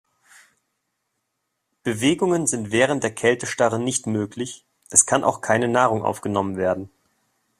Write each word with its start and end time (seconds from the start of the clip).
Bewegungen 1.83 2.47
sind 2.47 2.71
während 2.71 3.03
der 3.03 3.13
Kältestarre 3.13 3.77
nicht 3.77 4.07
möglich, 4.07 4.65
es 4.89 5.05
kann 5.05 5.23
auch 5.23 5.41
keine 5.41 5.67
Nahrung 5.67 6.01
aufgenommen 6.03 6.57
werden. 6.57 6.89